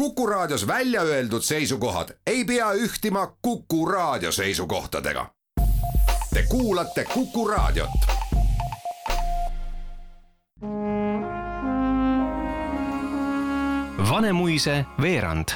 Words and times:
Kuku 0.00 0.26
Raadios 0.26 0.66
välja 0.66 1.02
öeldud 1.02 1.42
seisukohad 1.42 2.08
ei 2.26 2.44
pea 2.44 2.72
ühtima 2.72 3.36
Kuku 3.42 3.86
Raadio 3.86 4.32
seisukohtadega. 4.32 5.26
Te 6.34 6.42
kuulate 6.48 7.04
Kuku 7.04 7.48
Raadiot. 7.48 7.90
Vanemuise 14.10 14.84
veerand. 15.02 15.48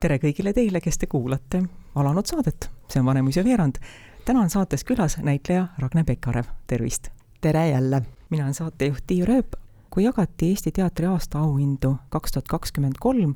tere 0.00 0.18
kõigile 0.18 0.52
teile, 0.52 0.80
kes 0.80 0.98
te 0.98 1.06
kuulate 1.06 1.62
alanud 1.94 2.26
saadet, 2.26 2.70
see 2.88 3.00
on 3.00 3.06
Vanemuise 3.06 3.44
veerand. 3.44 3.82
täna 4.24 4.40
on 4.40 4.50
saates 4.50 4.84
külas 4.84 5.18
näitleja 5.18 5.66
Ragne 5.78 6.04
Pekarev, 6.04 6.44
tervist! 6.66 7.08
tere 7.40 7.68
jälle! 7.68 8.02
mina 8.30 8.44
olen 8.44 8.54
saatejuht 8.54 9.04
Tiiu 9.06 9.26
Rööp 9.26 9.61
kui 9.92 10.04
jagati 10.04 10.48
Eesti 10.48 10.72
teatri 10.72 11.06
aastaauhindu 11.06 11.96
kaks 12.08 12.32
tuhat 12.32 12.48
kakskümmend 12.48 12.96
kolm, 13.00 13.34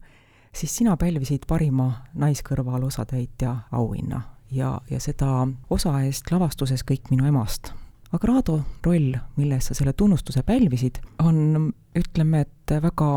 siis 0.56 0.76
sina 0.76 0.96
pälvisid 0.96 1.44
parima 1.48 1.90
naiskõrval 2.14 2.86
osatäitja 2.88 3.56
auhinna 3.72 4.22
ja, 4.50 4.80
ja 4.90 5.00
seda 5.00 5.48
osa 5.70 5.98
eest 6.06 6.32
lavastuses 6.32 6.84
Kõik 6.86 7.10
minu 7.10 7.28
emast. 7.28 7.72
Agrado 8.12 8.60
roll, 8.86 9.12
milles 9.36 9.68
sa 9.68 9.74
selle 9.74 9.92
tunnustuse 9.92 10.42
pälvisid, 10.46 11.02
on, 11.18 11.72
ütleme, 11.98 12.40
et 12.46 12.76
väga 12.82 13.10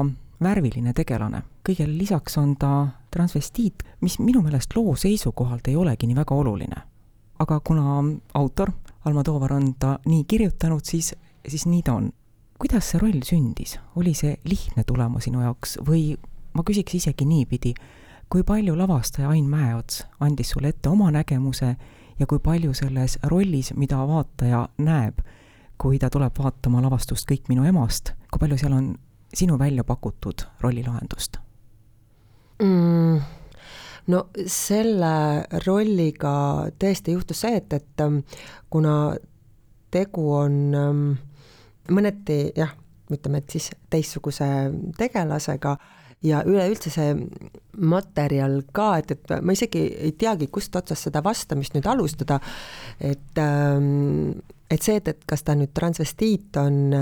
värviline 0.44 0.94
tegelane. 0.94 1.44
kõigele 1.70 1.98
lisaks 1.98 2.38
on 2.38 2.56
ta 2.58 2.88
transvestiit, 3.12 3.84
mis 4.02 4.20
minu 4.20 4.42
meelest 4.42 4.76
loo 4.76 4.96
seisukohalt 4.96 5.68
ei 5.68 5.76
olegi 5.76 6.08
nii 6.08 6.16
väga 6.16 6.36
oluline. 6.36 6.82
aga 7.40 7.60
kuna 7.60 8.04
autor 8.34 8.72
Almo 9.06 9.24
Toovar 9.24 9.54
on 9.54 9.74
ta 9.80 10.00
nii 10.06 10.24
kirjutanud, 10.24 10.82
siis, 10.84 11.16
siis 11.48 11.66
nii 11.66 11.84
ta 11.84 11.94
on 11.94 12.12
kuidas 12.60 12.92
see 12.92 13.00
roll 13.00 13.22
sündis, 13.24 13.78
oli 13.96 14.14
see 14.14 14.36
lihtne 14.48 14.84
tulema 14.88 15.22
sinu 15.24 15.42
jaoks 15.44 15.78
või 15.88 16.14
ma 16.54 16.66
küsiks 16.68 16.98
isegi 17.00 17.26
niipidi, 17.26 17.74
kui 18.30 18.44
palju 18.44 18.76
lavastaja 18.78 19.30
Ain 19.32 19.48
Mäeots 19.50 20.04
andis 20.20 20.52
sulle 20.54 20.74
ette 20.74 20.90
oma 20.90 21.12
nägemuse 21.12 21.76
ja 22.20 22.28
kui 22.28 22.40
palju 22.44 22.74
selles 22.78 23.18
rollis, 23.32 23.74
mida 23.80 24.02
vaataja 24.08 24.68
näeb, 24.78 25.22
kui 25.80 26.00
ta 26.00 26.10
tuleb 26.12 26.36
vaatama 26.38 26.82
lavastust 26.84 27.30
Kõik 27.30 27.48
minu 27.50 27.64
emast, 27.64 28.14
kui 28.32 28.42
palju 28.42 28.58
seal 28.60 28.76
on 28.76 28.94
sinu 29.34 29.60
välja 29.60 29.84
pakutud 29.84 30.44
rollilahendust 30.62 31.40
mm,? 32.62 33.20
no 34.10 34.24
selle 34.50 35.14
rolliga 35.66 36.34
tõesti 36.82 37.14
juhtus 37.16 37.46
see, 37.46 37.56
et, 37.62 37.74
et 37.74 38.04
ähm, 38.04 38.22
kuna 38.70 39.16
tegu 39.94 40.26
on 40.34 40.56
ähm, 40.76 41.04
mõneti 41.94 42.42
jah, 42.58 42.74
ütleme, 43.10 43.42
et 43.42 43.56
siis 43.56 43.72
teistsuguse 43.90 44.46
tegelasega 44.98 45.78
ja 46.26 46.42
üleüldse 46.46 46.92
see 46.92 47.14
materjal 47.80 48.60
ka, 48.76 48.92
et, 49.00 49.16
et 49.16 49.34
ma 49.42 49.56
isegi 49.56 49.86
ei 50.10 50.14
teagi, 50.20 50.50
kust 50.52 50.76
otsast 50.76 51.08
seda 51.08 51.24
vastamist 51.26 51.76
nüüd 51.78 51.88
alustada, 51.90 52.40
et 53.00 53.40
ähm, 53.42 54.40
et 54.70 54.86
see, 54.86 55.00
et, 55.00 55.08
et 55.08 55.24
kas 55.28 55.44
ta 55.46 55.56
nüüd 55.58 55.72
transvestiit 55.76 56.58
on, 56.62 56.94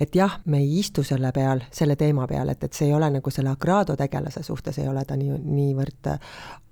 et 0.00 0.18
jah, 0.18 0.38
me 0.50 0.58
ei 0.62 0.80
istu 0.80 1.04
selle 1.06 1.30
peal, 1.34 1.62
selle 1.74 1.96
teema 1.96 2.26
peal, 2.26 2.50
et, 2.50 2.66
et 2.66 2.74
see 2.74 2.88
ei 2.90 2.96
ole 2.96 3.08
nagu 3.14 3.32
selle 3.32 3.52
Agrado 3.52 3.96
tegelase 3.98 4.42
suhtes 4.46 4.80
ei 4.82 4.88
ole 4.90 5.04
ta 5.06 5.16
nii, 5.18 5.38
niivõrd 5.44 6.10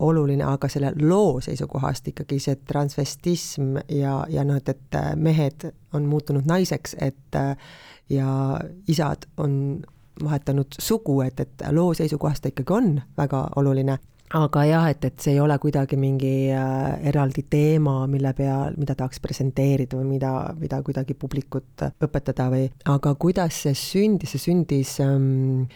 oluline, 0.04 0.44
aga 0.48 0.70
selle 0.72 0.92
loo 1.00 1.38
seisukohast 1.44 2.10
ikkagi 2.12 2.40
see 2.42 2.58
transvestism 2.66 3.78
ja, 3.88 4.18
ja 4.30 4.44
noh, 4.46 4.58
et, 4.58 4.74
et 4.74 5.00
mehed 5.16 5.68
on 5.94 6.08
muutunud 6.10 6.46
naiseks, 6.50 6.96
et 6.98 7.42
ja 8.10 8.30
isad 8.90 9.28
on 9.40 9.84
vahetanud 10.22 10.76
sugu, 10.78 11.20
et, 11.24 11.40
et 11.40 11.64
loo 11.74 11.94
seisukohast 11.94 12.44
ta 12.44 12.52
ikkagi 12.52 12.74
on 12.74 12.90
väga 13.18 13.48
oluline. 13.60 13.98
Aga 14.34 14.64
jah, 14.66 14.86
et, 14.90 15.04
et 15.04 15.20
see 15.20 15.34
ei 15.36 15.40
ole 15.42 15.54
kuidagi 15.62 15.98
mingi 16.00 16.48
äh, 16.50 16.94
eraldi 17.06 17.44
teema, 17.50 18.00
mille 18.10 18.32
peal, 18.34 18.74
mida 18.80 18.96
tahaks 18.98 19.20
presenteerida 19.22 19.98
või 20.00 20.16
mida, 20.16 20.32
mida 20.58 20.80
kuidagi 20.82 21.14
publikut 21.14 21.84
õpetada 22.02 22.48
või, 22.50 22.64
aga 22.90 23.12
kuidas 23.20 23.60
see 23.66 23.76
sündis, 23.78 24.32
see 24.34 24.42
sündis 24.48 24.96
ähm, 25.04 25.68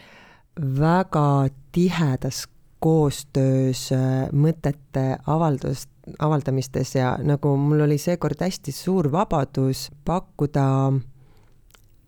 väga 0.58 1.50
tihedas 1.76 2.46
koostöös 2.82 3.84
äh, 3.94 4.26
mõtete 4.32 5.04
avaldust, 5.26 5.90
avaldamistes 6.18 6.96
ja 6.96 7.14
nagu 7.22 7.54
mul 7.60 7.84
oli 7.86 8.00
seekord 8.00 8.40
hästi 8.42 8.74
suur 8.74 9.10
vabadus 9.12 9.88
pakkuda 10.08 10.66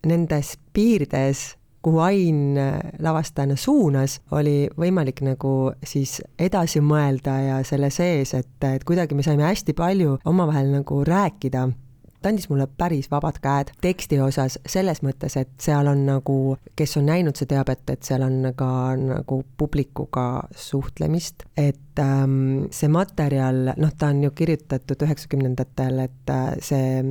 nendes 0.07 0.55
piirides 0.73 1.51
kuhu 1.81 1.99
Ain 1.99 2.57
äh, 2.57 2.79
lavastajana 2.99 3.55
suunas, 3.55 4.19
oli 4.31 4.69
võimalik 4.79 5.23
nagu 5.25 5.71
siis 5.83 6.19
edasi 6.39 6.81
mõelda 6.81 7.37
ja 7.41 7.61
selle 7.67 7.89
sees, 7.93 8.35
et, 8.37 8.57
et 8.67 8.83
kuidagi 8.87 9.17
me 9.17 9.25
saime 9.25 9.47
hästi 9.47 9.75
palju 9.77 10.19
omavahel 10.25 10.71
nagu 10.75 11.03
rääkida. 11.07 11.69
Ta 12.21 12.29
andis 12.29 12.51
mulle 12.51 12.67
päris 12.77 13.07
vabad 13.09 13.39
käed 13.41 13.71
teksti 13.81 14.19
osas 14.21 14.59
selles 14.69 14.99
mõttes, 15.01 15.33
et 15.41 15.49
seal 15.57 15.89
on 15.89 16.03
nagu, 16.05 16.35
kes 16.77 16.93
on 17.01 17.07
näinud, 17.09 17.33
see 17.33 17.49
teab, 17.49 17.71
et, 17.73 17.81
et 17.89 18.05
seal 18.05 18.21
on 18.21 18.51
ka 18.55 18.69
nagu 18.99 19.39
publikuga 19.57 20.27
suhtlemist, 20.53 21.47
et 21.57 21.97
ähm, 22.03 22.67
see 22.69 22.91
materjal, 22.93 23.73
noh, 23.73 23.97
ta 23.97 24.11
on 24.13 24.21
ju 24.27 24.35
kirjutatud 24.37 25.01
üheksakümnendatel, 25.07 26.03
et 26.05 26.29
äh, 26.29 26.53
see 26.61 27.01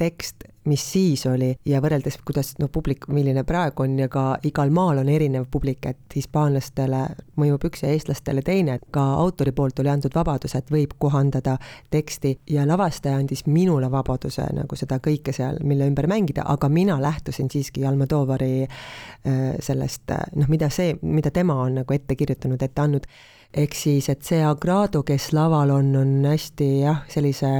tekst 0.00 0.48
mis 0.64 0.92
siis 0.92 1.26
oli 1.26 1.54
ja 1.66 1.80
võrreldes, 1.80 2.18
kuidas 2.24 2.52
no 2.60 2.68
publik, 2.68 3.06
milline 3.08 3.44
praegu 3.48 3.84
on 3.86 3.96
ja 3.98 4.08
ka 4.12 4.24
igal 4.44 4.70
maal 4.74 5.00
on 5.00 5.08
erinev 5.08 5.46
publik, 5.50 5.86
et 5.88 6.16
hispaanlastele 6.16 7.00
mõjub 7.40 7.64
üks 7.70 7.84
ja 7.84 7.92
eestlastele 7.94 8.42
teine, 8.44 8.76
et 8.76 8.84
ka 8.92 9.04
autori 9.22 9.54
poolt 9.56 9.80
oli 9.80 9.92
antud 9.92 10.14
vabadus, 10.14 10.54
et 10.58 10.70
võib 10.72 10.92
kohandada 11.00 11.56
teksti 11.90 12.34
ja 12.52 12.66
lavastaja 12.68 13.16
andis 13.16 13.46
minule 13.48 13.90
vabaduse 13.90 14.44
nagu 14.56 14.76
seda 14.76 15.00
kõike 15.00 15.32
seal, 15.36 15.62
mille 15.64 15.88
ümber 15.88 16.08
mängida, 16.10 16.44
aga 16.46 16.68
mina 16.68 17.00
lähtusin 17.00 17.50
siiski 17.50 17.86
Almodovari 17.86 18.52
äh, 18.62 19.42
sellest 19.64 20.12
noh, 20.36 20.48
mida 20.48 20.68
see, 20.70 20.94
mida 21.02 21.32
tema 21.32 21.56
on 21.64 21.80
nagu 21.80 21.96
ette 21.96 22.16
kirjutanud, 22.16 22.62
ette 22.62 22.84
andnud 22.84 23.08
ehk 23.50 23.74
siis, 23.74 24.08
et 24.12 24.22
see 24.26 24.40
Agrado, 24.46 25.02
kes 25.06 25.30
laval 25.34 25.72
on, 25.74 25.90
on 25.98 26.10
hästi 26.28 26.68
jah, 26.84 27.02
sellise 27.10 27.50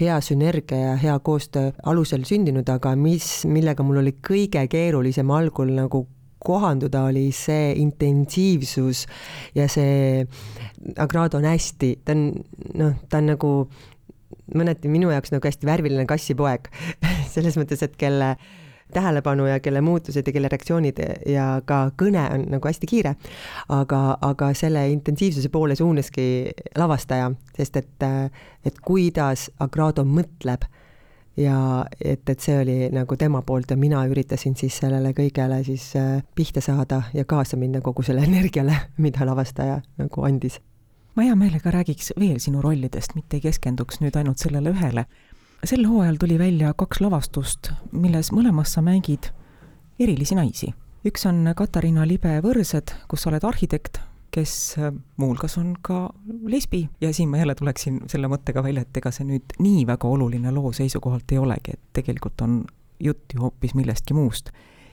hea 0.00 0.18
sünergia 0.24 0.78
ja 0.90 0.94
hea 0.98 1.18
koostöö 1.24 1.72
alusel 1.86 2.26
sündinud, 2.26 2.68
aga 2.72 2.94
mis, 2.98 3.44
millega 3.46 3.86
mul 3.86 4.02
oli 4.02 4.16
kõige 4.24 4.64
keerulisem 4.70 5.30
algul 5.30 5.70
nagu 5.76 6.04
kohanduda, 6.42 7.04
oli 7.10 7.28
see 7.34 7.72
intensiivsus 7.82 9.06
ja 9.58 9.66
see 9.70 10.26
Agrado 10.98 11.38
on 11.38 11.46
hästi, 11.48 11.96
ta 12.06 12.14
on 12.14 12.28
noh, 12.78 12.98
ta 13.10 13.22
on 13.22 13.32
nagu 13.34 13.52
mõneti 14.58 14.90
minu 14.90 15.10
jaoks 15.12 15.34
nagu 15.34 15.44
hästi 15.44 15.68
värviline 15.68 16.06
kassipoeg 16.08 16.70
selles 17.34 17.58
mõttes, 17.60 17.82
et 17.84 17.98
kelle 18.00 18.34
tähelepanu 18.92 19.46
ja 19.46 19.60
kelle 19.60 19.80
muutused 19.80 20.26
ja 20.26 20.32
kelle 20.32 20.48
reaktsioonid 20.48 21.00
ja 21.26 21.60
ka 21.64 21.90
kõne 22.02 22.24
on 22.34 22.46
nagu 22.54 22.68
hästi 22.68 22.86
kiire. 22.86 23.14
aga, 23.68 24.18
aga 24.20 24.52
selle 24.54 24.88
intensiivsuse 24.90 25.48
poole 25.48 25.76
suunaski 25.76 26.50
lavastaja, 26.76 27.30
sest 27.56 27.76
et, 27.76 28.08
et 28.64 28.80
kuidas 28.84 29.50
Agrado 29.60 30.04
mõtleb 30.04 30.64
ja 31.38 31.84
et, 32.04 32.28
et 32.28 32.40
see 32.40 32.56
oli 32.60 32.78
nagu 32.92 33.16
tema 33.16 33.42
poolt 33.42 33.70
ja 33.70 33.76
mina 33.76 34.04
üritasin 34.06 34.56
siis 34.58 34.78
sellele 34.82 35.12
kõigele 35.16 35.60
siis 35.64 35.92
äh, 35.96 36.22
pihta 36.34 36.60
saada 36.64 37.02
ja 37.14 37.24
kaasa 37.24 37.56
minna 37.56 37.80
kogu 37.80 38.02
selle 38.02 38.24
energiale, 38.30 38.74
mida 38.98 39.26
lavastaja 39.26 39.80
nagu 39.98 40.26
andis 40.26 40.60
ma 41.18 41.24
hea 41.26 41.34
meelega 41.34 41.70
räägiks 41.74 42.12
veel 42.18 42.38
sinu 42.38 42.60
rollidest, 42.62 43.16
mitte 43.18 43.38
ei 43.38 43.42
keskenduks 43.42 43.98
nüüd 43.98 44.14
ainult 44.18 44.38
sellele 44.38 44.70
ühele 44.70 45.06
sel 45.64 45.86
hooajal 45.86 46.16
tuli 46.20 46.38
välja 46.38 46.72
kaks 46.76 47.00
lavastust, 47.00 47.72
milles 47.92 48.30
mõlemas 48.32 48.72
sa 48.76 48.82
mängid 48.82 49.32
erilisi 49.98 50.34
naisi. 50.38 50.74
üks 51.06 51.26
on 51.26 51.46
Katariina 51.56 52.06
Libe 52.06 52.38
Võrsed, 52.42 52.92
kus 53.08 53.22
sa 53.22 53.30
oled 53.30 53.44
arhitekt, 53.44 53.98
kes 54.30 54.76
äh, 54.78 54.92
muuhulgas 55.16 55.58
on 55.58 55.74
ka 55.82 56.10
lesbi 56.46 56.88
ja 57.00 57.12
siin 57.14 57.28
ma 57.28 57.38
jälle 57.38 57.54
tuleksin 57.54 58.00
selle 58.06 58.28
mõttega 58.28 58.62
välja, 58.62 58.82
et 58.82 58.96
ega 58.96 59.10
see 59.10 59.26
nüüd 59.26 59.58
nii 59.58 59.86
väga 59.86 60.08
oluline 60.08 60.52
loo 60.54 60.72
seisukohalt 60.72 61.32
ei 61.32 61.38
olegi, 61.38 61.74
et 61.74 61.84
tegelikult 61.92 62.40
on 62.46 62.64
jutt 63.00 63.34
ju 63.34 63.42
hoopis 63.42 63.74
millestki 63.74 64.14
muust. 64.14 64.50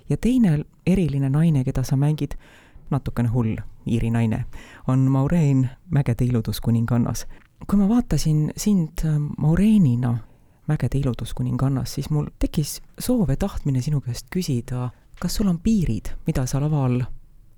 ja 0.10 0.18
teine 0.18 0.64
eriline 0.86 1.30
naine, 1.30 1.64
keda 1.64 1.84
sa 1.84 1.96
mängid, 1.96 2.38
natukene 2.90 3.30
hull 3.30 3.58
Iiri 3.86 4.10
naine, 4.10 4.46
on 4.88 5.00
Maureen 5.00 5.70
Mägede 5.90 6.26
ilutuskuningannas. 6.26 7.28
kui 7.68 7.78
ma 7.78 7.90
vaatasin 7.90 8.52
sind 8.58 9.06
äh, 9.06 9.20
Maureenina 9.38 10.18
mägede 10.68 11.00
ilutuskuningannas, 11.00 11.94
siis 11.98 12.10
mul 12.10 12.30
tekkis 12.40 12.80
soov 13.00 13.30
ja 13.30 13.38
tahtmine 13.38 13.82
sinu 13.86 14.02
käest 14.02 14.28
küsida, 14.34 14.90
kas 15.22 15.38
sul 15.38 15.50
on 15.52 15.60
piirid, 15.64 16.12
mida 16.28 16.46
sa 16.50 16.62
laval 16.64 17.02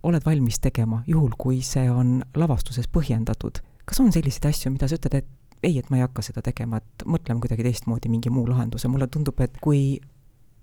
oled 0.08 0.26
valmis 0.26 0.60
tegema, 0.64 1.02
juhul 1.08 1.34
kui 1.38 1.62
see 1.66 1.90
on 1.92 2.22
lavastuses 2.36 2.88
põhjendatud? 2.92 3.64
kas 3.88 4.02
on 4.04 4.12
selliseid 4.12 4.50
asju, 4.50 4.74
mida 4.74 4.88
sa 4.92 4.98
ütled, 5.00 5.14
et 5.16 5.64
ei, 5.64 5.78
et 5.80 5.90
ma 5.90 5.96
ei 5.98 6.04
hakka 6.04 6.22
seda 6.26 6.42
tegema, 6.44 6.82
et 6.82 7.06
mõtleme 7.08 7.40
kuidagi 7.40 7.64
teistmoodi 7.64 8.12
mingi 8.12 8.30
muu 8.34 8.44
lahenduse, 8.50 8.90
mulle 8.92 9.08
tundub, 9.08 9.40
et 9.40 9.56
kui 9.64 9.96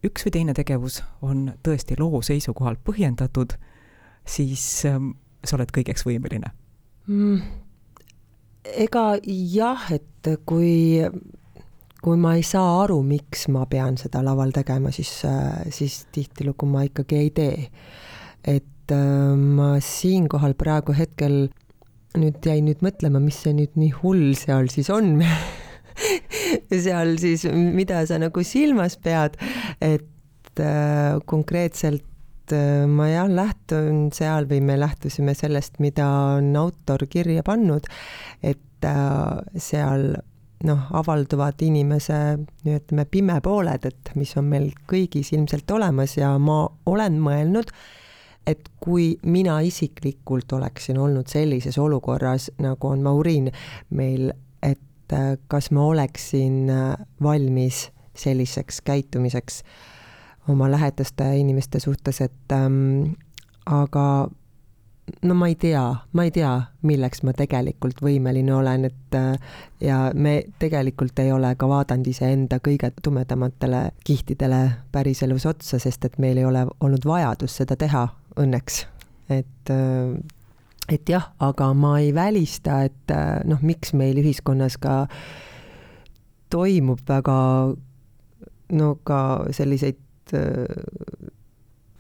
üks 0.05 0.27
või 0.27 0.35
teine 0.37 0.55
tegevus 0.57 1.01
on 1.25 1.47
tõesti 1.65 1.97
loo 1.99 2.21
seisukohalt 2.25 2.83
põhjendatud, 2.85 3.57
siis 4.29 4.65
ähm, 4.89 5.15
sa 5.45 5.57
oled 5.57 5.73
kõigeks 5.75 6.05
võimeline 6.05 6.53
mm,? 7.09 7.41
ega 8.85 9.05
jah, 9.25 9.89
et 9.93 10.31
kui, 10.49 11.01
kui 12.05 12.21
ma 12.21 12.35
ei 12.37 12.45
saa 12.45 12.83
aru, 12.83 12.99
miks 13.07 13.47
ma 13.53 13.65
pean 13.71 13.97
seda 14.01 14.21
laval 14.25 14.53
tegema, 14.53 14.93
siis, 14.93 15.13
siis 15.73 16.03
tihtilugu 16.13 16.69
ma 16.69 16.85
ikkagi 16.85 17.21
ei 17.23 17.31
tee. 17.33 17.69
et 18.45 18.93
äh, 18.93 19.35
ma 19.35 19.79
siinkohal 19.81 20.53
praegu 20.61 20.93
hetkel 20.93 21.47
nüüd 22.21 22.45
jäin 22.45 22.69
nüüd 22.69 22.83
mõtlema, 22.85 23.23
mis 23.23 23.41
see 23.43 23.55
nüüd 23.57 23.73
nii 23.81 23.95
hull 24.03 24.35
seal 24.39 24.69
siis 24.71 24.91
on 24.93 25.17
seal 26.87 27.15
siis, 27.23 27.47
mida 27.51 28.03
sa 28.07 28.19
nagu 28.23 28.45
silmas 28.47 28.99
pead, 29.03 29.39
et 29.83 30.61
äh, 30.63 31.17
konkreetselt 31.31 32.55
äh, 32.55 32.85
ma 32.91 33.09
jah, 33.11 33.31
lähtun 33.31 34.11
seal 34.15 34.49
või 34.51 34.61
me 34.65 34.79
lähtusime 34.81 35.35
sellest, 35.39 35.81
mida 35.83 36.07
on 36.37 36.53
autor 36.61 37.07
kirja 37.11 37.47
pannud, 37.47 37.89
et 38.45 38.89
äh, 38.89 39.41
seal 39.57 40.15
noh, 40.65 40.87
avalduvad 40.97 41.61
inimese, 41.65 42.21
ütleme, 42.65 43.05
pimepooled, 43.11 43.85
et 43.89 44.15
mis 44.19 44.33
on 44.41 44.49
meil 44.51 44.71
kõigis 44.91 45.33
ilmselt 45.37 45.71
olemas 45.75 46.17
ja 46.17 46.33
ma 46.39 46.65
olen 46.91 47.21
mõelnud, 47.23 47.73
et 48.47 48.69
kui 48.83 49.15
mina 49.25 49.59
isiklikult 49.65 50.53
oleksin 50.53 50.99
olnud 51.01 51.31
sellises 51.33 51.79
olukorras, 51.81 52.51
nagu 52.61 52.91
on 52.93 53.05
Mauriin 53.05 53.51
meil, 53.97 54.31
et 54.63 55.13
äh, 55.13 55.35
kas 55.49 55.71
ma 55.73 55.89
oleksin 55.93 56.71
äh, 56.73 56.95
valmis 57.23 57.89
selliseks 58.15 58.81
käitumiseks 58.85 59.63
oma 60.49 60.69
lähedaste 60.71 61.37
inimeste 61.41 61.81
suhtes, 61.81 62.21
et 62.21 62.53
ähm, 62.53 63.17
aga 63.67 64.29
no 65.23 65.35
ma 65.35 65.49
ei 65.49 65.55
tea, 65.55 65.83
ma 66.13 66.25
ei 66.25 66.31
tea, 66.35 66.53
milleks 66.87 67.23
ma 67.27 67.33
tegelikult 67.37 68.01
võimeline 68.05 68.55
olen, 68.55 68.89
et 68.89 69.17
äh, 69.19 69.57
ja 69.81 69.99
me 70.15 70.37
tegelikult 70.59 71.19
ei 71.23 71.33
ole 71.33 71.55
ka 71.59 71.69
vaadanud 71.69 72.09
iseenda 72.11 72.61
kõige 72.65 72.91
tumedamatele 73.03 73.89
kihtidele 74.05 74.61
päriselus 74.93 75.47
otsa, 75.47 75.79
sest 75.83 76.05
et 76.05 76.19
meil 76.23 76.41
ei 76.41 76.49
ole 76.49 76.67
olnud 76.81 77.07
vajadust 77.07 77.63
seda 77.63 77.77
teha 77.81 78.07
õnneks, 78.41 78.85
et 79.33 79.73
äh, 79.73 80.15
et 80.93 81.09
jah, 81.09 81.31
aga 81.41 81.71
ma 81.73 81.97
ei 82.03 82.13
välista, 82.15 82.83
et 82.85 83.13
äh, 83.13 83.41
noh, 83.49 83.63
miks 83.65 83.95
meil 83.97 84.21
ühiskonnas 84.21 84.77
ka 84.81 85.05
toimub 86.53 87.01
väga 87.09 87.39
no 88.75 88.95
ka 89.05 89.21
selliseid 89.53 90.01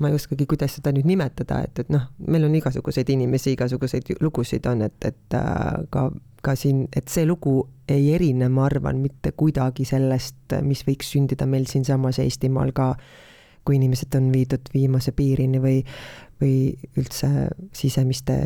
ma 0.04 0.12
ei 0.12 0.18
oskagi, 0.18 0.46
kuidas 0.50 0.76
seda 0.78 0.92
nüüd 0.92 1.08
nimetada, 1.08 1.62
et, 1.64 1.80
et 1.80 1.90
noh, 1.92 2.06
meil 2.28 2.44
on 2.46 2.54
igasuguseid 2.60 3.10
inimesi, 3.14 3.54
igasuguseid 3.56 4.14
lugusid 4.20 4.68
on, 4.70 4.84
et, 4.86 5.08
et 5.08 5.38
ka, 5.94 6.08
ka 6.44 6.56
siin, 6.60 6.84
et 6.92 7.08
see 7.08 7.24
lugu 7.28 7.62
ei 7.88 8.10
erine, 8.14 8.48
ma 8.52 8.68
arvan, 8.68 9.00
mitte 9.00 9.32
kuidagi 9.36 9.86
sellest, 9.88 10.58
mis 10.64 10.84
võiks 10.86 11.14
sündida 11.16 11.48
meil 11.48 11.68
siinsamas 11.70 12.20
Eestimaal 12.22 12.74
ka 12.76 12.92
kui 13.64 13.78
inimesed 13.78 14.12
on 14.18 14.28
viidud 14.32 14.68
viimase 14.74 15.14
piirini 15.16 15.60
või, 15.62 15.78
või 16.40 16.56
üldse 17.00 17.48
sisemiste 17.72 18.36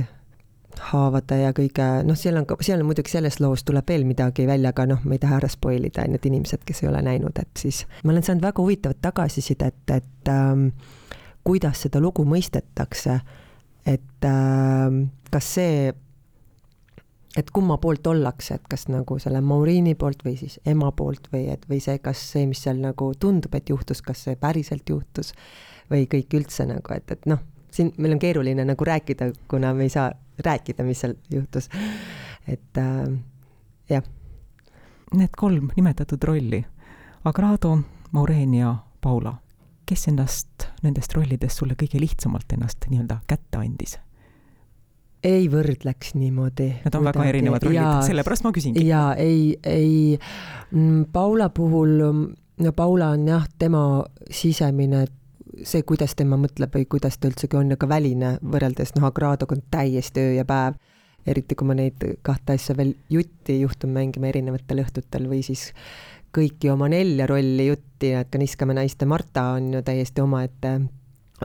haavade 0.92 1.40
ja 1.40 1.52
kõige, 1.56 1.86
noh, 2.06 2.18
seal 2.18 2.38
on 2.38 2.46
ka, 2.46 2.58
seal 2.62 2.82
on 2.82 2.88
muidugi 2.88 3.10
selles 3.10 3.40
loos 3.42 3.64
tuleb 3.66 3.88
veel 3.88 4.06
midagi 4.06 4.46
välja, 4.46 4.72
aga 4.74 4.86
noh, 4.92 5.02
ma 5.04 5.16
ei 5.16 5.22
taha 5.22 5.40
ära 5.40 5.50
spoil 5.50 5.88
ida, 5.88 6.06
need 6.06 6.26
inimesed, 6.28 6.62
kes 6.66 6.84
ei 6.84 6.90
ole 6.92 7.02
näinud, 7.04 7.38
et 7.40 7.50
siis 7.58 7.82
ma 8.04 8.14
olen 8.14 8.26
saanud 8.26 8.46
väga 8.46 8.62
huvitavat 8.62 9.02
tagasisidet, 9.02 9.82
et 9.96 10.30
ähm, 10.32 10.68
kuidas 11.48 11.86
seda 11.86 12.02
lugu 12.04 12.26
mõistetakse, 12.28 13.20
et 13.88 14.28
ähm, 14.28 15.06
kas 15.32 15.54
see 15.56 15.88
et 17.38 17.50
kumma 17.54 17.78
poolt 17.80 18.06
ollakse, 18.10 18.58
et 18.58 18.66
kas 18.70 18.88
nagu 18.90 19.16
selle 19.22 19.40
Mauriini 19.44 19.94
poolt 19.98 20.24
või 20.26 20.34
siis 20.40 20.58
ema 20.68 20.90
poolt 20.96 21.30
või 21.32 21.46
et, 21.52 21.64
või 21.70 21.80
see, 21.84 22.00
kas 22.02 22.20
see, 22.32 22.44
mis 22.50 22.60
seal 22.64 22.80
nagu 22.82 23.12
tundub, 23.20 23.54
et 23.54 23.70
juhtus, 23.70 24.02
kas 24.04 24.26
see 24.26 24.36
päriselt 24.40 24.88
juhtus 24.90 25.32
või 25.88 26.08
kõik 26.10 26.34
üldse 26.40 26.66
nagu, 26.68 26.94
et, 26.96 27.14
et 27.14 27.28
noh, 27.30 27.40
siin 27.72 27.92
meil 27.96 28.16
on 28.16 28.22
keeruline 28.22 28.64
nagu 28.68 28.88
rääkida, 28.90 29.30
kuna 29.48 29.72
me 29.76 29.86
ei 29.88 29.92
saa 29.94 30.10
rääkida, 30.44 30.84
mis 30.84 31.04
seal 31.04 31.16
juhtus. 31.32 31.68
et 32.48 32.80
äh, 32.80 33.08
jah. 33.88 34.14
Need 35.14 35.32
kolm 35.40 35.70
nimetatud 35.72 36.24
rolli, 36.28 36.60
Agrado, 37.24 37.78
Maureen 38.12 38.54
ja 38.54 38.74
Paula, 39.00 39.38
kes 39.88 40.08
ennast 40.12 40.68
nendest 40.84 41.14
rollidest 41.16 41.62
sulle 41.62 41.78
kõige 41.78 42.00
lihtsamalt 42.02 42.52
ennast 42.56 42.86
nii-öelda 42.90 43.22
kätte 43.30 43.62
andis? 43.62 43.98
ei 45.24 45.48
võrdleks 45.50 46.12
niimoodi. 46.14 46.68
Nad 46.84 46.94
on 46.94 47.06
väga 47.08 47.24
erinevad 47.26 47.64
rollid, 47.66 48.04
sellepärast 48.06 48.44
ma 48.46 48.52
küsingi. 48.54 48.84
jaa, 48.86 49.14
ei, 49.18 49.56
ei, 49.66 50.18
mm, 50.70 51.08
Paula 51.12 51.48
puhul, 51.50 51.96
no 52.62 52.72
Paula 52.76 53.10
on 53.16 53.26
jah, 53.26 53.48
tema 53.58 53.82
sisemine 54.30 55.06
see, 55.66 55.82
kuidas 55.86 56.14
tema 56.18 56.38
mõtleb 56.40 56.74
või 56.74 56.86
kuidas 56.90 57.18
ta 57.18 57.30
üldsegi 57.30 57.58
on 57.58 57.72
ja 57.72 57.78
ka 57.80 57.88
väline 57.90 58.36
võrreldes 58.42 58.94
noh, 58.96 59.08
Agradoga 59.08 59.56
on 59.56 59.64
täiesti 59.70 60.22
öö 60.22 60.36
ja 60.38 60.44
päev. 60.48 60.78
eriti 61.28 61.56
kui 61.58 61.66
ma 61.68 61.74
neid 61.76 62.04
kahte 62.24 62.54
asja 62.56 62.76
veel 62.76 62.94
jutti 63.10 63.58
juhtun 63.60 63.90
mängima 63.92 64.30
erinevatel 64.30 64.84
õhtutel 64.84 65.26
või 65.28 65.42
siis 65.44 65.72
kõiki 66.38 66.70
oma 66.72 66.88
nelja 66.92 67.26
rolli 67.30 67.68
jutti, 67.68 68.14
et 68.14 68.30
ka 68.30 68.40
Niskame 68.40 68.76
naiste 68.78 69.08
Marta 69.10 69.50
on 69.58 69.72
ju 69.74 69.82
täiesti 69.86 70.24
omaette 70.24 70.78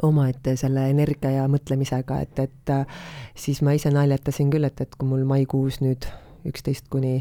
omaette 0.02 0.56
selle 0.58 0.88
energia 0.90 1.36
ja 1.36 1.46
mõtlemisega, 1.52 2.24
et, 2.26 2.40
et 2.48 2.72
siis 3.38 3.62
ma 3.62 3.76
ise 3.78 3.92
naljatasin 3.94 4.50
küll, 4.54 4.66
et, 4.66 4.82
et 4.82 4.96
kui 4.98 5.06
mul 5.06 5.22
maikuus 5.30 5.84
nüüd 5.84 6.08
üksteist 6.50 6.90
kuni 6.94 7.20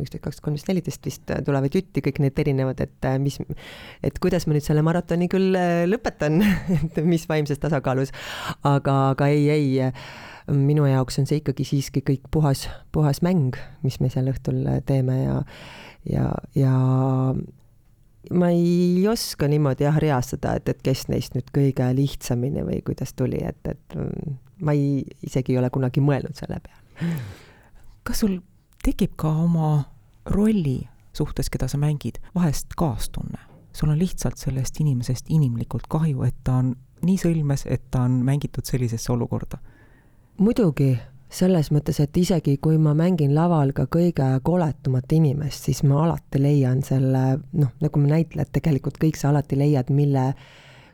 üksteist, 0.00 0.22
kaksteist, 0.22 0.42
kolmteist, 0.44 0.68
neliteist 0.70 1.06
vist 1.06 1.32
tulevad 1.46 1.74
jutti 1.74 2.02
kõik 2.04 2.20
need 2.22 2.38
erinevad, 2.42 2.80
et 2.82 3.08
mis, 3.22 3.38
et 4.02 4.18
kuidas 4.22 4.46
ma 4.46 4.56
nüüd 4.56 4.66
selle 4.66 4.84
maratoni 4.86 5.28
küll 5.32 5.56
äh, 5.58 5.84
lõpetan 5.88 6.40
et 6.78 7.00
mis 7.06 7.26
vaimses 7.30 7.60
tasakaalus, 7.62 8.14
aga, 8.68 8.96
aga 9.12 9.28
ei, 9.32 9.48
ei, 9.52 9.92
minu 10.52 10.86
jaoks 10.88 11.20
on 11.22 11.28
see 11.28 11.42
ikkagi 11.42 11.66
siiski 11.68 12.02
kõik 12.06 12.26
puhas, 12.34 12.66
puhas 12.94 13.22
mäng, 13.26 13.58
mis 13.86 14.00
me 14.02 14.10
seal 14.12 14.30
õhtul 14.32 14.64
teeme 14.88 15.20
ja, 15.22 15.38
ja, 16.08 16.30
ja 16.58 16.74
ma 18.30 18.48
ei 18.54 19.02
oska 19.08 19.48
niimoodi 19.50 19.84
jah 19.84 19.98
reastada, 20.02 20.54
et, 20.56 20.68
et 20.68 20.82
kes 20.84 21.08
neist 21.10 21.34
nüüd 21.36 21.50
kõige 21.54 21.88
lihtsamini 21.96 22.64
või 22.66 22.80
kuidas 22.86 23.14
tuli, 23.18 23.42
et, 23.44 23.60
et 23.66 23.96
mm, 23.98 24.36
ma 24.62 24.74
ei, 24.76 25.02
isegi 25.26 25.54
ei 25.54 25.60
ole 25.60 25.70
kunagi 25.74 26.04
mõelnud 26.04 26.38
selle 26.38 26.60
peale. 26.62 27.16
kas 28.06 28.22
sul 28.22 28.38
tekib 28.84 29.16
ka 29.16 29.30
oma 29.44 29.74
rolli 30.30 30.80
suhtes, 31.12 31.50
keda 31.50 31.68
sa 31.68 31.80
mängid, 31.80 32.22
vahest 32.34 32.76
kaastunne? 32.78 33.48
sul 33.72 33.88
on 33.88 33.96
lihtsalt 33.98 34.36
sellest 34.36 34.76
inimesest 34.84 35.30
inimlikult 35.32 35.86
kahju, 35.88 36.26
et 36.28 36.36
ta 36.44 36.58
on 36.60 36.74
nii 37.02 37.16
sõlmes, 37.18 37.64
et 37.66 37.86
ta 37.90 38.04
on 38.06 38.20
mängitud 38.26 38.68
sellisesse 38.68 39.12
olukorda? 39.12 39.58
muidugi, 40.38 40.94
selles 41.32 41.70
mõttes, 41.72 41.98
et 42.02 42.16
isegi 42.16 42.58
kui 42.62 42.76
ma 42.80 42.92
mängin 42.96 43.32
laval 43.34 43.72
ka 43.76 43.86
kõige 43.92 44.26
koletumat 44.44 45.12
inimest, 45.16 45.68
siis 45.68 45.82
ma 45.88 46.02
alati 46.04 46.40
leian 46.42 46.82
selle, 46.84 47.22
noh, 47.56 47.72
nagu 47.80 48.02
me 48.02 48.10
näitlejad 48.10 48.52
tegelikult 48.52 49.00
kõik 49.00 49.16
sa 49.20 49.30
alati 49.30 49.56
leiad, 49.56 49.88
mille, 49.94 50.26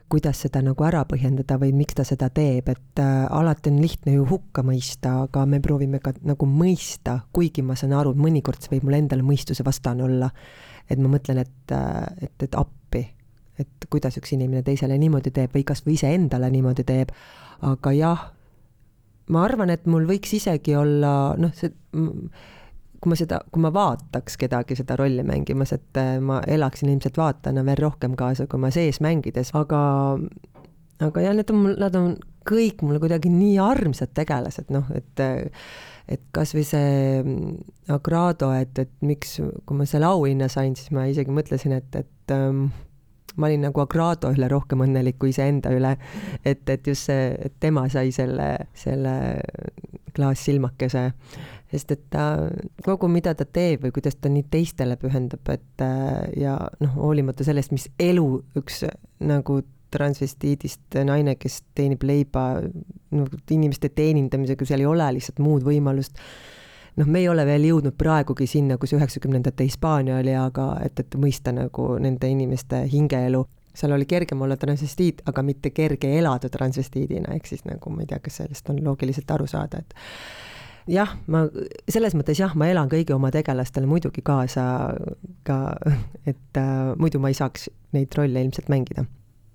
kuidas 0.08 0.44
seda 0.44 0.62
nagu 0.64 0.86
ära 0.86 1.02
põhjendada 1.08 1.58
või 1.60 1.74
miks 1.76 1.98
ta 1.98 2.06
seda 2.06 2.30
teeb, 2.34 2.70
et 2.70 3.02
äh, 3.02 3.26
alati 3.34 3.72
on 3.72 3.82
lihtne 3.82 4.14
ju 4.14 4.24
hukka 4.30 4.62
mõista, 4.64 5.18
aga 5.26 5.44
me 5.46 5.60
proovime 5.64 6.00
ka 6.04 6.14
nagu 6.22 6.48
mõista, 6.48 7.18
kuigi 7.34 7.64
ma 7.66 7.76
saan 7.76 7.96
aru, 7.98 8.14
mõnikord 8.16 8.62
see 8.62 8.76
võib 8.76 8.88
mul 8.88 9.00
endale 9.02 9.26
mõistuse 9.26 9.66
vastane 9.66 10.06
olla. 10.06 10.30
et 10.88 10.98
ma 10.98 11.08
mõtlen, 11.12 11.42
et, 11.42 11.72
äh, 11.76 12.24
et, 12.24 12.42
et 12.46 12.54
appi, 12.56 13.04
et 13.58 13.90
kuidas 13.90 14.16
üks 14.16 14.32
inimene 14.32 14.62
teisele 14.62 14.96
niimoodi 14.98 15.34
teeb 15.34 15.52
või 15.52 15.66
kas 15.66 15.82
või 15.84 15.98
iseendale 15.98 16.48
niimoodi 16.50 16.84
teeb, 16.88 17.10
aga 17.60 17.92
jah 17.92 18.28
ma 19.34 19.44
arvan, 19.46 19.72
et 19.74 19.86
mul 19.90 20.06
võiks 20.08 20.32
isegi 20.38 20.76
olla 20.78 21.34
noh, 21.38 21.52
see 21.56 21.72
kui 22.98 23.12
ma 23.12 23.18
seda, 23.18 23.40
kui 23.54 23.62
ma 23.62 23.70
vaataks 23.74 24.38
kedagi 24.40 24.76
seda 24.78 24.96
rolli 24.98 25.22
mängimas, 25.26 25.72
et 25.76 26.00
äh, 26.00 26.16
ma 26.22 26.40
elaksin 26.46 26.90
ilmselt 26.90 27.18
vaatajana 27.20 27.62
veel 27.66 27.82
rohkem 27.84 28.16
kaasa, 28.18 28.48
kui 28.50 28.60
ma 28.62 28.72
sees 28.74 28.98
mängides, 29.04 29.52
aga 29.58 29.82
aga 31.04 31.22
jah, 31.22 31.36
need 31.36 31.52
on 31.54 31.62
mul, 31.62 31.76
nad 31.78 31.94
on 31.98 32.16
kõik 32.48 32.82
mulle 32.82 33.00
kuidagi 33.02 33.30
nii 33.30 33.58
armsad 33.62 34.14
tegelased, 34.16 34.72
noh, 34.74 34.88
et 34.96 35.24
et 36.08 36.22
kasvõi 36.32 36.64
see 36.64 36.92
mm, 37.20 37.56
Agrado, 37.92 38.48
et, 38.56 38.72
et 38.80 38.92
miks, 39.04 39.36
kui 39.38 39.76
ma 39.76 39.84
selle 39.88 40.08
auhinna 40.08 40.48
sain, 40.52 40.72
siis 40.76 40.88
ma 40.96 41.04
isegi 41.10 41.32
mõtlesin, 41.34 41.74
et, 41.76 41.98
et 42.00 42.32
ähm, 42.32 42.70
ma 43.38 43.48
olin 43.48 43.68
nagu 43.68 43.82
Agrado 43.82 44.32
üle 44.34 44.48
rohkem 44.50 44.82
õnnelik 44.84 45.18
kui 45.20 45.32
iseenda 45.32 45.72
üle. 45.74 45.94
et, 46.44 46.64
et 46.68 46.86
just 46.86 47.08
see, 47.08 47.30
et 47.46 47.54
tema 47.60 47.86
sai 47.92 48.12
selle, 48.14 48.48
selle 48.74 49.14
klaassilmakese, 50.16 51.04
sest 51.70 51.94
et 51.94 52.04
ta 52.10 52.26
kogu, 52.84 53.08
mida 53.12 53.34
ta 53.38 53.46
teeb 53.46 53.86
või 53.86 53.94
kuidas 53.94 54.18
ta 54.18 54.30
nii 54.32 54.46
teistele 54.50 54.98
pühendab, 55.00 55.46
et 55.52 55.86
ja 56.36 56.58
noh, 56.82 56.94
hoolimata 56.98 57.46
sellest, 57.46 57.74
mis 57.74 57.88
elu 58.02 58.28
üks 58.58 58.84
nagu 59.24 59.60
transvestiidist 59.94 60.98
naine, 61.08 61.38
kes 61.40 61.62
teenib 61.76 62.02
leiba 62.04 62.58
no, 62.60 63.26
inimeste 63.50 63.88
teenindamisega, 63.96 64.68
seal 64.68 64.84
ei 64.84 64.88
ole 64.90 65.06
lihtsalt 65.16 65.40
muud 65.40 65.64
võimalust 65.64 66.20
noh, 66.98 67.06
me 67.06 67.22
ei 67.22 67.28
ole 67.30 67.44
veel 67.46 67.68
jõudnud 67.68 67.96
praegugi 67.98 68.48
sinna, 68.50 68.78
kus 68.80 68.92
üheksakümnendate 68.96 69.66
Hispaania 69.66 70.18
oli, 70.22 70.34
aga 70.36 70.72
et, 70.84 70.98
et 71.00 71.16
mõista 71.20 71.54
nagu 71.54 71.94
nende 72.02 72.30
inimeste 72.30 72.84
hingeelu. 72.92 73.44
seal 73.78 73.92
oli 73.94 74.08
kergem 74.10 74.40
olla 74.42 74.56
transvestiit, 74.56 75.22
aga 75.30 75.42
mitte 75.42 75.70
kerge 75.70 76.10
elada 76.18 76.48
transvestiidina, 76.50 77.34
ehk 77.34 77.46
siis 77.46 77.64
nagu 77.64 77.90
ma 77.94 78.02
ei 78.02 78.08
tea, 78.10 78.18
kas 78.18 78.40
sellest 78.40 78.70
on 78.70 78.80
loogiliselt 78.84 79.30
aru 79.30 79.46
saada, 79.46 79.78
et 79.78 79.94
jah, 80.90 81.12
ma 81.26 81.44
selles 81.88 82.16
mõttes 82.18 82.40
jah, 82.40 82.56
ma 82.58 82.66
elan 82.66 82.90
kõigi 82.90 83.14
oma 83.14 83.30
tegelastele 83.30 83.86
muidugi 83.86 84.24
kaasa 84.24 84.64
ka, 85.46 85.58
et 86.26 86.58
äh, 86.58 86.74
muidu 86.98 87.22
ma 87.22 87.30
ei 87.30 87.38
saaks 87.38 87.68
neid 87.94 88.18
rolle 88.18 88.42
ilmselt 88.42 88.72
mängida 88.72 89.06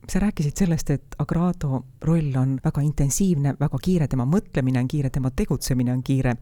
sa 0.10 0.20
rääkisid 0.20 0.60
sellest, 0.60 0.90
et 0.92 1.16
Agrado 1.24 1.86
roll 2.04 2.36
on 2.36 2.58
väga 2.64 2.82
intensiivne, 2.84 3.54
väga 3.60 3.78
kiire, 3.80 4.08
tema 4.12 4.26
mõtlemine 4.28 4.82
on 4.82 4.88
kiire, 4.92 5.10
tema 5.10 5.30
tegutsemine 5.32 5.94
on 5.94 6.02
kiire 6.04 6.34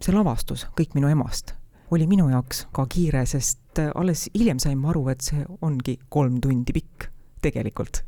see 0.00 0.14
lavastus 0.14 0.66
Kõik 0.76 0.94
minu 0.96 1.08
emast 1.12 1.54
oli 1.94 2.06
minu 2.10 2.28
jaoks 2.30 2.66
ka 2.74 2.86
kiire, 2.90 3.22
sest 3.28 3.80
äh, 3.80 3.92
alles 3.94 4.26
hiljem 4.34 4.60
sain 4.62 4.78
ma 4.80 4.90
aru, 4.92 5.06
et 5.12 5.24
see 5.24 5.44
ongi 5.64 5.98
kolm 6.12 6.40
tundi 6.42 6.74
pikk 6.74 7.08
tegelikult. 7.44 8.02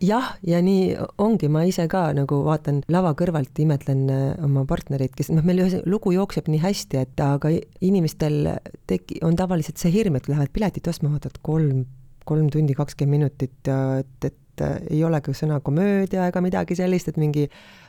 Jah, 0.00 0.30
ja 0.46 0.62
nii 0.64 0.94
ongi, 1.20 1.50
ma 1.52 1.66
ise 1.68 1.84
ka 1.92 2.06
nagu 2.16 2.38
vaatan 2.46 2.80
lava 2.92 3.12
kõrvalt, 3.18 3.52
imetlen 3.60 4.06
äh, 4.10 4.26
oma 4.46 4.64
partnereid, 4.68 5.12
kes 5.16 5.30
noh, 5.34 5.44
meil 5.46 5.62
lugu 5.84 6.14
jookseb 6.16 6.48
nii 6.50 6.62
hästi, 6.62 7.02
et 7.04 7.24
aga 7.24 7.52
inimestel 7.84 8.54
teki-, 8.90 9.20
on 9.26 9.36
tavaliselt 9.38 9.80
see 9.80 9.92
hirm, 9.94 10.16
et 10.16 10.30
lähevad 10.30 10.54
piletit 10.56 10.88
ostma, 10.90 11.12
vaatavad 11.12 11.42
kolm, 11.46 11.84
kolm 12.26 12.48
tundi 12.52 12.76
kakskümmend 12.78 13.18
minutit, 13.20 13.60
et, 13.68 14.30
et 14.30 14.40
ei 14.90 15.04
olegi 15.04 15.34
sõna 15.36 15.60
komöödia 15.64 16.26
ega 16.30 16.42
midagi 16.44 16.76
sellist, 16.78 17.10
et 17.10 17.20
mingi 17.20 17.46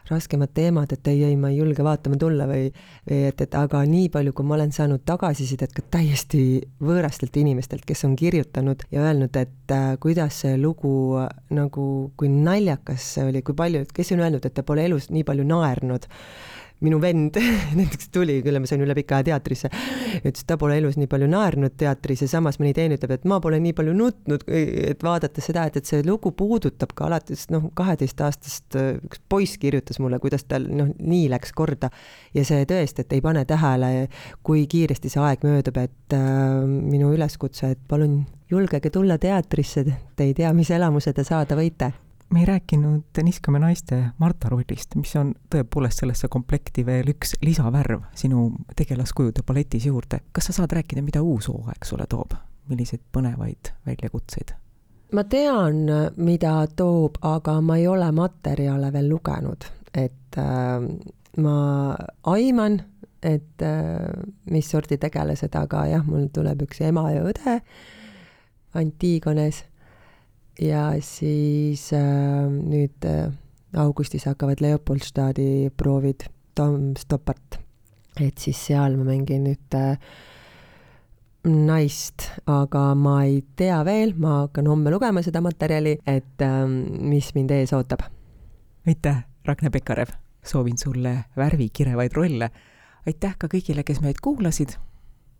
raskemad 0.10 0.52
teemad, 0.54 0.92
et 0.92 1.08
ei, 1.08 1.24
ei, 1.28 1.36
ma 1.40 1.52
ei 1.52 1.60
julge 1.60 1.84
vaatama 1.86 2.18
tulla 2.20 2.48
või, 2.50 2.70
või 3.08 3.20
et, 3.30 3.42
et 3.46 3.58
aga 3.58 3.84
nii 3.88 4.10
palju, 4.14 4.34
kui 4.36 4.48
ma 4.48 4.58
olen 4.58 4.74
saanud 4.76 5.04
tagasisidet 5.08 5.76
ka 5.78 5.86
täiesti 5.98 6.44
võõrastelt 6.82 7.38
inimestelt, 7.42 7.86
kes 7.88 8.06
on 8.08 8.16
kirjutanud 8.20 8.88
ja 8.92 9.06
öelnud, 9.06 9.36
et 9.38 9.76
äh, 9.76 9.92
kuidas 10.02 10.42
see 10.44 10.58
lugu 10.62 10.94
nagu, 11.54 11.86
kui 12.18 12.32
naljakas 12.32 13.14
see 13.16 13.28
oli, 13.30 13.44
kui 13.46 13.58
palju, 13.58 13.86
kes 13.94 14.16
on 14.16 14.26
öelnud, 14.26 14.46
et 14.46 14.58
ta 14.58 14.66
pole 14.68 14.88
elus 14.90 15.12
nii 15.14 15.28
palju 15.28 15.48
naernud 15.48 16.10
minu 16.86 17.00
vend 17.02 17.38
näiteks 17.80 18.10
tuli, 18.14 18.40
kelle 18.46 18.62
ma 18.62 18.70
sain 18.70 18.82
üle 18.84 18.96
pika 18.98 19.20
aja 19.20 19.32
teatrisse, 19.32 19.70
ütles, 20.22 20.46
ta 20.48 20.58
pole 20.62 20.78
elus 20.82 20.98
nii 21.00 21.10
palju 21.12 21.30
naernud 21.32 21.76
teatris 21.80 22.26
ja 22.26 22.30
samas 22.32 22.60
mõni 22.62 22.74
teine 22.78 22.98
ütleb, 22.98 23.16
et 23.16 23.28
ma 23.30 23.40
pole 23.44 23.60
nii 23.64 23.76
palju 23.78 23.96
nutnud, 23.98 24.46
et 24.48 25.06
vaadates 25.06 25.50
seda, 25.52 25.68
et, 25.70 25.78
et 25.78 25.90
see 25.90 26.04
lugu 26.08 26.34
puudutab 26.38 26.96
ka 26.98 27.08
alates 27.10 27.48
noh, 27.54 27.70
kaheteistaastast 27.78 28.80
üks 29.08 29.24
poiss 29.30 29.62
kirjutas 29.62 30.02
mulle, 30.02 30.20
kuidas 30.24 30.46
tal 30.50 30.68
noh, 30.70 30.92
nii 30.98 31.30
läks 31.32 31.56
korda 31.58 31.92
ja 32.38 32.46
see 32.48 32.66
tõesti, 32.70 33.06
et 33.06 33.18
ei 33.18 33.24
pane 33.24 33.46
tähele, 33.50 34.08
kui 34.46 34.66
kiiresti 34.72 35.12
see 35.12 35.24
aeg 35.24 35.46
möödub, 35.48 35.82
et 35.82 36.18
äh, 36.18 36.62
minu 36.66 37.14
üleskutse, 37.16 37.76
et 37.76 37.84
palun 37.88 38.24
julgege 38.52 38.92
tulla 38.92 39.18
teatrisse, 39.22 39.86
te 40.16 40.28
ei 40.28 40.34
tea, 40.38 40.52
mis 40.54 40.72
elamuse 40.74 41.14
te 41.16 41.24
saada 41.28 41.56
võite 41.60 41.94
me 42.32 42.40
ei 42.40 42.46
rääkinud 42.46 43.04
Niskame 43.24 43.60
naiste 43.60 44.04
Marta 44.18 44.50
rollist, 44.50 44.96
mis 44.96 45.16
on 45.20 45.34
tõepoolest 45.52 46.04
sellesse 46.04 46.30
komplekti 46.32 46.86
veel 46.86 47.12
üks 47.14 47.36
lisavärv 47.44 48.08
sinu 48.16 48.48
tegelaskujude 48.76 49.44
paletis 49.46 49.86
juurde. 49.86 50.22
kas 50.32 50.50
sa 50.50 50.54
saad 50.54 50.72
rääkida, 50.72 51.02
mida 51.02 51.22
uus 51.22 51.48
hooaeg 51.52 51.86
sulle 51.86 52.08
toob, 52.10 52.34
milliseid 52.70 53.04
põnevaid 53.12 53.74
väljakutseid? 53.86 54.56
ma 55.12 55.24
tean, 55.24 55.84
mida 56.16 56.68
toob, 56.76 57.20
aga 57.22 57.60
ma 57.62 57.78
ei 57.78 57.88
ole 57.88 58.12
materjale 58.12 58.94
veel 58.94 59.10
lugenud, 59.10 59.68
et 59.94 60.38
äh, 60.40 60.88
ma 61.38 61.58
aiman, 62.24 62.80
et 63.24 63.62
äh, 63.62 64.24
mis 64.52 64.70
sorti 64.72 64.98
tegelased, 64.98 65.56
aga 65.56 65.86
jah, 65.92 66.06
mul 66.08 66.30
tuleb 66.34 66.64
üks 66.68 66.82
ema 66.88 67.10
ja 67.12 67.26
õde 67.28 67.60
Antigones 68.74 69.66
ja 70.62 70.92
siis 71.02 71.90
äh, 71.94 72.50
nüüd 72.50 73.06
äh, 73.08 73.32
augustis 73.78 74.28
hakkavad 74.30 74.62
Leopoldstadi 74.62 75.72
proovid 75.78 76.28
Tom 76.56 76.94
Stoppart. 76.98 77.60
et 78.20 78.38
siis 78.38 78.60
seal 78.68 78.98
ma 79.00 79.08
mängin 79.08 79.46
nüüd 79.48 79.78
äh, 79.78 79.96
naist, 81.48 82.28
aga 82.46 82.92
ma 82.96 83.22
ei 83.26 83.42
tea 83.58 83.80
veel, 83.88 84.14
ma 84.20 84.44
hakkan 84.44 84.68
homme 84.70 84.92
lugema 84.94 85.24
seda 85.26 85.42
materjali, 85.42 85.98
et 86.06 86.46
äh, 86.46 86.64
mis 86.68 87.34
mind 87.36 87.56
ees 87.58 87.74
ootab. 87.74 88.06
aitäh, 88.88 89.24
Ragne 89.48 89.72
Pekarev, 89.72 90.14
soovin 90.44 90.78
sulle 90.78 91.16
värvikirevaid 91.38 92.14
rolle. 92.14 92.52
aitäh 93.08 93.38
ka 93.38 93.48
kõigile, 93.48 93.84
kes 93.84 94.02
meid 94.02 94.22
kuulasid. 94.22 94.78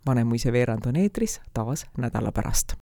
Vanemuise 0.06 0.50
veerand 0.52 0.88
on 0.90 0.96
eetris 0.98 1.42
taas 1.54 1.86
nädala 1.98 2.32
pärast 2.34 2.81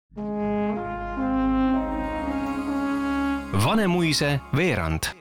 Vanemuise 3.53 4.41
veerand 4.57 5.17